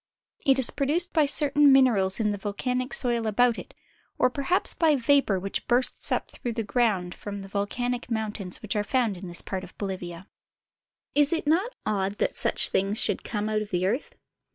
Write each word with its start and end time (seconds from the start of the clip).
It 0.47 0.57
is 0.57 0.71
produced 0.71 1.13
by 1.13 1.27
certain 1.27 1.71
materials 1.71 2.19
in 2.19 2.31
the 2.31 2.39
vol 2.39 2.53
canic 2.55 2.91
soil 2.91 3.27
about 3.27 3.59
it, 3.59 3.75
or 4.17 4.31
perhaps 4.31 4.73
by 4.73 4.95
vapor 4.95 5.39
which 5.39 5.67
bursts 5.67 6.11
up 6.11 6.31
through 6.31 6.53
the 6.53 6.63
ground 6.63 7.13
from 7.13 7.41
the 7.41 7.47
volcanic 7.47 8.09
mountains 8.09 8.63
which 8.63 8.75
are 8.75 8.83
found 8.83 9.15
in 9.15 9.27
this 9.27 9.43
part 9.43 9.63
of 9.63 9.77
Bolivia. 9.77 10.27
Is 11.13 11.31
it 11.31 11.45
not 11.45 11.75
odd 11.85 12.13
that 12.17 12.35
such 12.35 12.69
things 12.69 12.97
should 12.99 13.23
come 13.23 13.47
out 13.47 13.61
of 13.61 13.69
the 13.69 13.85
earth 13.85 14.15